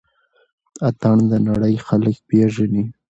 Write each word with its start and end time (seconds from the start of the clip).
اتڼ 0.87 1.17
د 1.31 1.33
نړۍ 1.47 1.75
خلک 1.87 2.15
پيژني 2.27 2.83